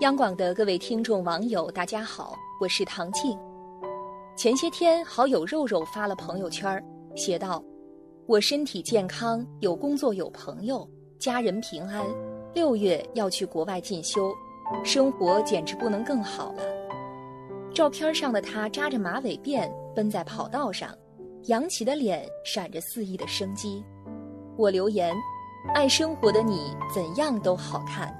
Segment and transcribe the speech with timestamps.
[0.00, 3.34] 央广的各位听众网友，大家好，我是唐静。
[4.36, 6.84] 前些天，好友肉肉发了朋友圈，
[7.14, 7.64] 写道
[8.28, 10.86] ：“我身体健康，有工作，有朋友，
[11.18, 12.04] 家人平安。
[12.52, 14.30] 六月要去国外进修，
[14.84, 16.62] 生活简直不能更好了。”
[17.72, 20.94] 照片上的他扎着马尾辫，奔在跑道上，
[21.44, 23.82] 扬起的脸闪着肆意的生机。
[24.58, 25.16] 我留言
[25.74, 28.14] ：“爱生活的你，怎样都好看。”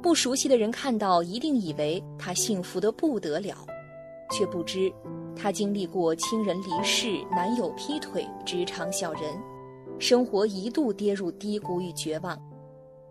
[0.00, 3.54] 不熟悉的人看到，一定以为他幸福的不得了，
[4.30, 4.90] 却不知
[5.36, 9.22] 他经历过亲人离世、男友劈腿、职场小人，
[9.98, 12.38] 生活一度跌入低谷与绝望，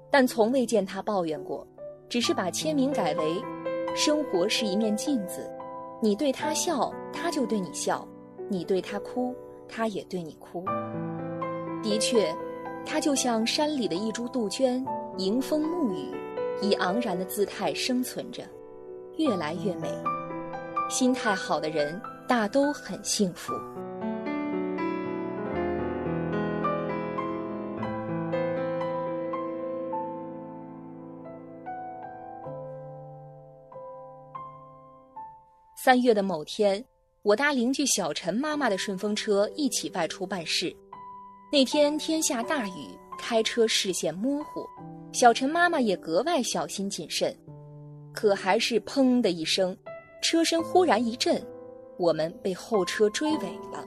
[0.10, 1.66] 但从未见他抱怨过，
[2.10, 3.42] 只是把签名改为
[3.96, 5.48] ：“生活是一面镜子，
[6.02, 8.08] 你对他笑，他就对你笑；
[8.50, 9.36] 你对他哭，
[9.68, 10.66] 他也对你哭。”
[11.84, 12.36] 的确，
[12.84, 14.84] 他就像山里的一株杜鹃，
[15.18, 16.12] 迎风沐雨。
[16.62, 18.44] 以昂然的姿态生存着，
[19.18, 19.90] 越来越美。
[20.90, 23.54] 心态好的人大都很幸福。
[35.82, 36.84] 三月的某天，
[37.24, 40.76] 我搭邻居小陈妈妈的顺风车一起外出办事。
[41.52, 44.68] 那天天下大雨，开车视线模糊。
[45.12, 47.36] 小陈妈妈也格外小心谨慎，
[48.14, 49.76] 可还是砰的一声，
[50.22, 51.42] 车身忽然一震，
[51.98, 53.84] 我们被后车追尾了。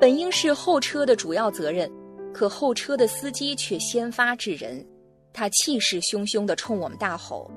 [0.00, 1.90] 本应是后车的主要责任，
[2.32, 4.84] 可后车的司机却先发制人，
[5.32, 7.50] 他气势汹汹地冲我们大吼：“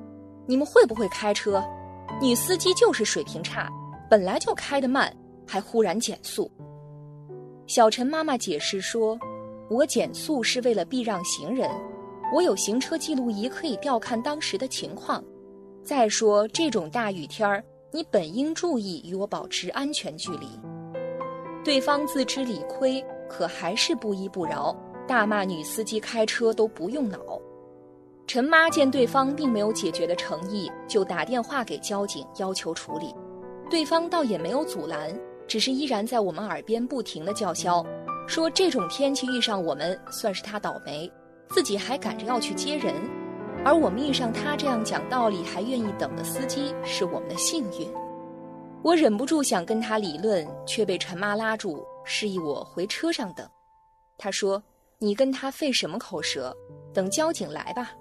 [0.45, 1.63] 你们会不会开车？
[2.21, 3.69] 女司机就是水平差，
[4.09, 5.11] 本来就开得慢，
[5.47, 6.51] 还忽然减速。”
[7.65, 9.17] 小陈妈妈解释说
[9.71, 11.69] ：“我减速是为了避让行人。”
[12.33, 15.23] 我有行车记录仪可以调看当时的情况。
[15.83, 20.47] 再说这种大雨天儿，你本应注意与我保持安全距离。
[21.63, 24.75] 对方自知理亏，可还是不依不饶，
[25.07, 27.19] 大骂女司机开车都不用脑。
[28.27, 33.13] 陈妈见对方并没有解决的诚意，就打电话给交警要求处理。
[33.69, 35.15] 对方倒也没有阻拦，
[35.47, 37.85] 只是依然在我们耳边不停的叫嚣，
[38.27, 41.11] 说这种天气遇上我们算是他倒霉。
[41.49, 42.93] 自己还赶着要去接人，
[43.63, 47.87] 而我们遇上他这样讲道理还愿意等的司机是我们的幸运。
[48.81, 53.47] 我忍不住想跟他理论，却被陈妈拉住，示意我回车上等。
[54.17, 54.61] 他说
[54.99, 56.55] ：“你跟他费什么口舌？
[56.93, 57.91] 等交警来吧。”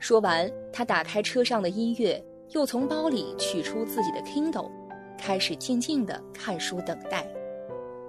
[0.00, 4.70] 说完，他打开车上的音乐，又从包里取出自己的 Kindle，
[5.18, 7.26] 开始静静地看书等待。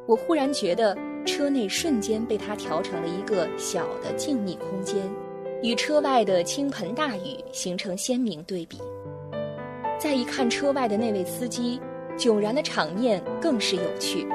[0.08, 0.98] 我忽然觉得。
[1.26, 5.02] 车内瞬间被他调成了一个小的静谧空间，
[5.62, 8.80] 与车外的倾盆大雨形成鲜明对比。
[10.00, 11.80] 再一看车外的那位司机，
[12.18, 14.28] 迥然的场面更是有趣。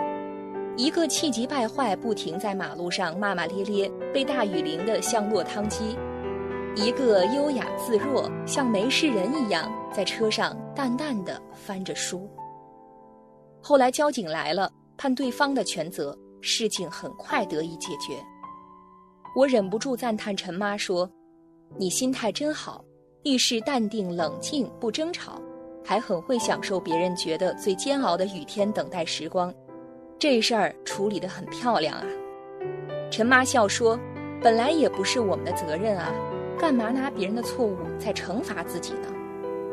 [0.76, 5.96] 一个气急败坏、不停在马路上骂骂咧咧、被大雨淋得像落汤鸡；
[6.76, 12.30] 一个优雅自若、像没事人一样在车上淡淡的翻着书。
[13.60, 16.16] 后来交警来了，判对方的全责。
[16.48, 18.24] 事情很快得以解决，
[19.34, 21.10] 我忍不住赞叹陈妈说
[21.76, 22.84] ：“你心态真好，
[23.24, 25.42] 遇事淡定冷静，不争吵，
[25.84, 29.52] 还很会享受别人觉得最煎熬的雨天等待时光，
[30.20, 32.06] 这事儿处理得很漂亮啊。”
[33.10, 33.98] 陈妈笑说
[34.40, 36.14] ：“本来也不是我们的责任啊，
[36.56, 39.08] 干嘛拿别人的错误在惩罚自己呢？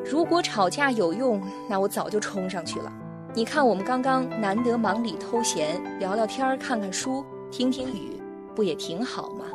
[0.03, 2.91] 如果吵架有用，那我早就冲上去了。”
[3.35, 8.21] 你看，我们刚刚难得忙里偷闲，聊聊天儿，看看书，听听雨，
[8.53, 9.45] 不也挺好吗？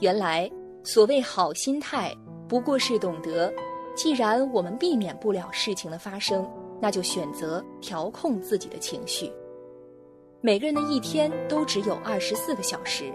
[0.00, 0.50] 原来，
[0.82, 2.12] 所谓好心态，
[2.48, 3.52] 不过是懂得，
[3.94, 6.44] 既然我们避免不了事情的发生，
[6.80, 9.32] 那就选择调控自己的情绪。
[10.40, 13.12] 每个人的一天都只有二十四个小时，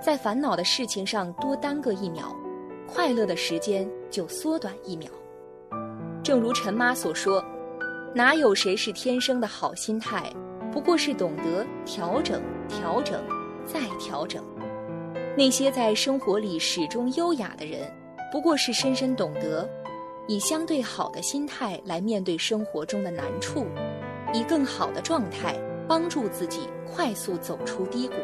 [0.00, 2.34] 在烦恼的事情上多耽搁一秒，
[2.88, 5.08] 快乐的时间就缩短一秒。
[6.24, 7.40] 正如陈妈所说。
[8.14, 10.30] 哪有谁是天生的好心态？
[10.70, 13.22] 不过是懂得调整、调整、
[13.64, 14.44] 再调整。
[15.34, 17.90] 那些在生活里始终优雅的人，
[18.30, 19.66] 不过是深深懂得，
[20.28, 23.66] 以相对好的心态来面对生活中的难处，
[24.34, 25.56] 以更好的状态
[25.88, 28.14] 帮助自己快速走出低谷，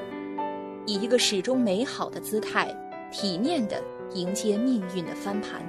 [0.84, 2.68] 以一个始终美好的姿态，
[3.10, 3.82] 体面地
[4.12, 5.62] 迎接命运的翻盘，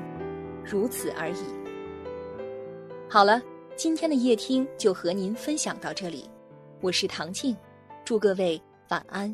[0.61, 1.43] 如此而已。
[3.07, 3.41] 好了。
[3.79, 6.29] 今天的夜听就和您分享到这里，
[6.81, 7.55] 我是唐静，
[8.03, 9.33] 祝各位晚安。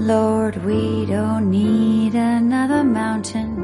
[0.00, 3.54] Lord, we don't need another mountain.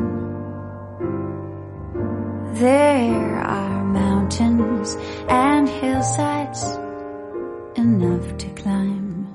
[2.53, 4.99] There are mountains
[5.31, 6.62] and hillsides
[7.79, 9.33] enough to climb.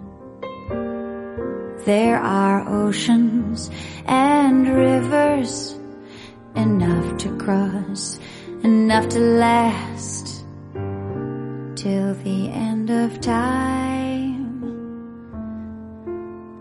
[1.86, 3.72] There are oceans
[4.06, 5.76] and rivers
[6.56, 8.20] enough to cross,
[8.64, 10.46] enough to last
[11.76, 14.01] till the end of time.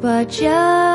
[0.00, 0.89] but just